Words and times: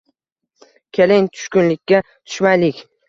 Keling, 0.97 1.27
tushkunlikka 1.35 2.01
tushmaylik 2.09 2.81